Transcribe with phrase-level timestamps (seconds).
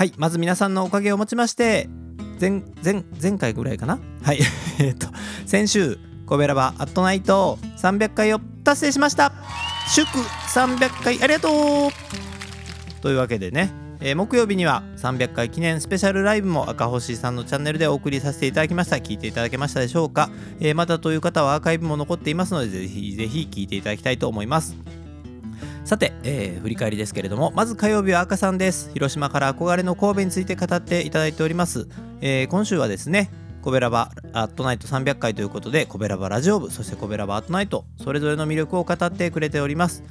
[0.00, 1.86] はいまず皆さんのおかげをもちまして
[2.40, 3.98] 前前前回ぐらいかな？
[4.22, 4.38] はい
[4.80, 5.08] えっと
[5.44, 9.30] 先週コベラバアットナイト300回を達成しました。
[9.94, 10.08] 祝
[10.54, 13.02] 300回ありがとう！
[13.02, 18.96] というわけでね、えー木曜日には300回記念スペシャルライブも赤星さんのチャンネルでお送りさせていただきました。
[18.96, 24.74] 聞いていただけましたでしょうか、えーまたという方はアーカイブも残っていますのでぜひぜひ聞いていただきたいと思います。
[25.84, 28.90] さて、えー振り返りですけれどもまず火曜日は赤さんです。
[28.92, 31.88] 広島から憧れの神戸について語っていただいております、
[32.20, 33.30] えー今週はですね
[33.62, 40.02] コベラバアットナイト300回ということでコベラバラジオ部そしてコベラバアットナイトそれぞれの魅力を語ってくれております。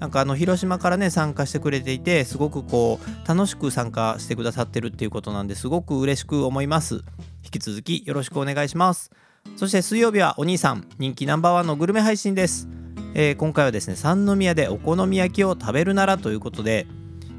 [0.00, 7.02] なんかあの広島からね参加してくれていてすごくこう楽しく参加してくださってるっていうことなんですごく嬉しく思います。
[7.44, 9.10] 引き続きよろしくお願いします。
[9.56, 12.68] そして水曜日はお兄さん人気ナンバーワンのグルメ配信です。
[13.14, 16.86] えー今回はですね三宮でお好み焼きを食べるならということで、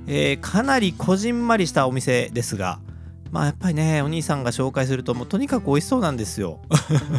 [0.07, 2.79] えーかなりこじんまりしたお店ですが
[3.31, 6.61] まあやっぱりねお兄さんが紹介するともうとにかく美味しそうなんですよ。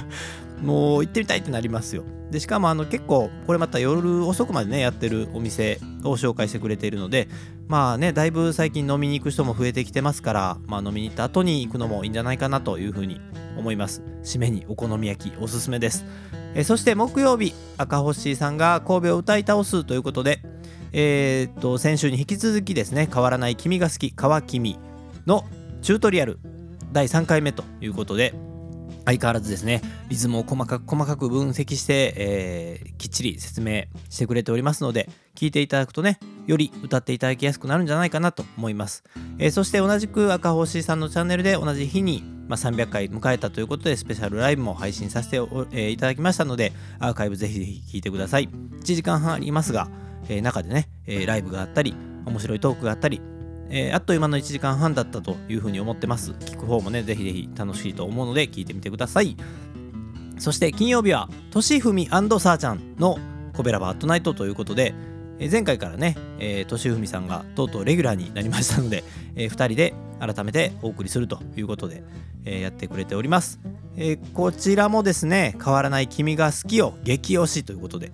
[0.62, 2.04] もう行ってみたいってなりますよ。
[2.30, 7.28] でしかもあの結構これまた夜遅くまでねやってるお店を紹介してくれているので
[7.68, 13.20] まあねだいぶ最近飲みに行く人も増えてきてますから、まあ、飲みに行った後に行くのもいいんじゃないかなというふうに
[13.56, 14.02] 思います。
[14.22, 16.04] 締めにお好み焼きおすすめです。
[16.54, 20.40] えそして木曜日赤星さんが神戸を歌い倒すということで
[20.92, 24.78] えーっと先週に引き続きですね変わらない君が好き川君
[25.26, 25.44] の
[25.82, 26.38] チュートリアル
[26.92, 28.32] 第3回目ということで
[29.04, 39.04] 相変わらずですねリズムを細かく細かく分析して、えーきっちり説明してくれておりますので聞いていただくとねより歌っていただきやすくなるんじゃないかなと思います、
[39.38, 49.88] えーそして同じく赤星さんのチャンネルで同じ日に、まあ、300回迎えたということでスペシャルライブも配信させて、えーいただきましたのでアーカイブぜひぜひ聞いてください1時間半ありますが、
[50.28, 53.20] えー中でね、えーライブがあったり面白いトークがあったり
[53.68, 56.32] えーあっという間の1時間半だったというふうに思ってます。
[56.32, 59.36] 聞く方もね、ぜひぜひ楽しいと思うので聞いてみてください。
[60.38, 63.18] そして金曜日は、としふみさーちゃんの
[63.54, 64.94] コベラバットナイトということで、
[65.38, 69.04] 前回からね、えーとしふみさんがとうとうレギュラーになりましたので、
[69.34, 72.02] え2人で改めてお送りするということで、
[72.44, 73.60] えーやってくれております。
[73.96, 78.12] えーこちらもですね、変わらない君が好きを激推しということで、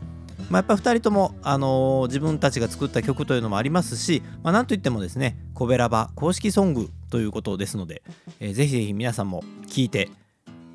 [0.50, 8.02] まあ、やっぱ2人とも、あの自分たちが作った曲というのもありますし、まあ、なんといってもですね「コベラバ」公式ソングということですので、
[8.40, 10.10] えーぜひぜひ皆さんも聴いて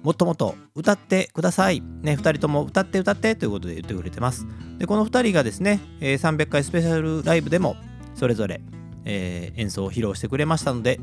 [0.03, 1.81] もっともっと歌ってください。
[2.01, 4.45] ね、2人とも歌って歌ってということで言ってくれてます。
[4.77, 7.75] でこの2人がですね、えー300回スペシャルライブでも
[8.15, 8.61] それぞれ、
[9.05, 10.99] え演奏を披露してくれましたので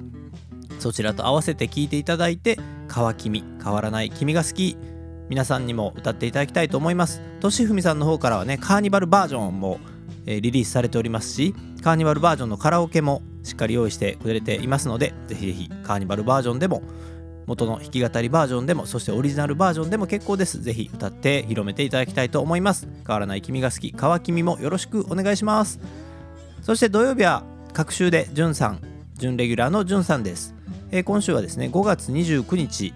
[0.79, 4.77] そちらと合わせて聴いていただいて「川君変わらない君が好き」
[5.29, 7.23] 皆さんにも歌っていただきたいと思います。
[7.41, 9.79] としふみさんの方からはね、カーニバルバージョンも、
[10.27, 16.83] えリリースされておりますし、カーニバルバージョンのカラオケもしっかり用意してくれていますので、ぜひぜひカーニバルバージョンでも、
[17.47, 20.63] 元の弾き語りバージョンでも、そしてオリジナルバージョンでも結構です。
[20.63, 22.89] ぜひ歌って広めていただきたいと思います。
[23.07, 25.81] 変わらない君が好き、川君もよろしくお願いします。
[26.63, 28.81] そして土曜日は、各週でじゅんさん、
[29.17, 30.55] 準レギュラーのじゅんさんです。
[30.91, 32.95] えー今週はですね、5月29日、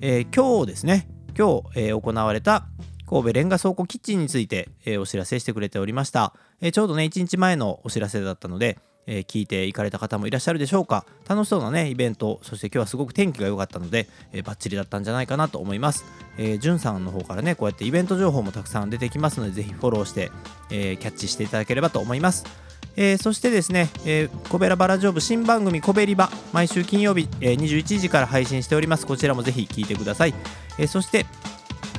[0.00, 2.66] えー今日ですね今日、えー行われた
[3.10, 8.78] 神戸レンガ倉庫キッチンについて、えーお知らせしてくれておりました、えーちょうどね1日前のお知らせだったので、
[9.08, 11.04] えー聞いていかれた方もいらっしゃるでしょうか。
[11.28, 14.06] 楽しそうなねイベントそして今日はすごく天気が良かったので、
[14.44, 16.04] バッチリだったんじゃないかなと思います。
[16.60, 20.30] じゅんさんの方からねこうやってイベント情報もたくさん出てきますのでぜひフォローして、
[20.70, 22.44] えーキャッチしていただければと思います。
[22.96, 29.06] えーそしてですね、えーコベラバラジオ部新番組コベリバ毎週金曜日、えー21時から配信しております。
[29.06, 30.34] こちらもぜひ聞いてください、
[30.78, 31.26] えーそして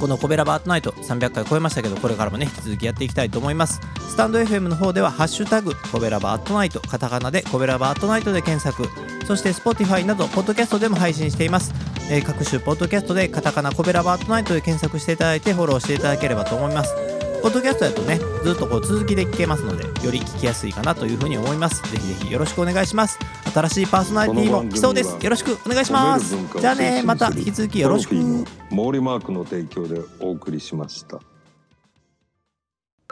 [0.02, 3.80] このコベラバートナイト300回超えましたけどこれからもね引き続きやっていきたいと思います。
[4.10, 8.90] スタンド FM の方では「ハッシュタグコベラバートナイト」カタカナでコベラバートナイトで検索。
[9.28, 11.72] そして Spotify などポッドキャストでも配信しています、
[12.10, 17.11] えー各種ポッドキャストでカタカナコベラバートナイトで検索していただいてフォローしていただければと思います。
[17.42, 21.82] ポッドキャストだとねずっとこう続きで聞けますのでより聞きやすいかなというふうに思います。
[21.92, 23.18] ぜひぜひよろしくお願いします。
[23.54, 25.18] 新しいパーソナリティも来そうです。
[25.22, 26.36] よろしくお願いします。
[26.60, 28.14] じゃあねまた引き続きよろしく。
[28.14, 31.20] モーリーマークの提供でお送りしました。